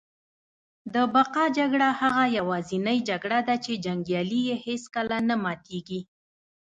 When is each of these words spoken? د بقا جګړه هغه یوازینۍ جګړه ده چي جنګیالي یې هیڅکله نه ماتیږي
د 0.93 0.95
بقا 1.15 1.45
جګړه 1.57 1.89
هغه 2.01 2.23
یوازینۍ 2.37 2.99
جګړه 3.09 3.39
ده 3.47 3.55
چي 3.65 3.73
جنګیالي 3.85 4.39
یې 4.47 4.55
هیڅکله 4.65 5.17
نه 5.29 5.35
ماتیږي 5.43 5.99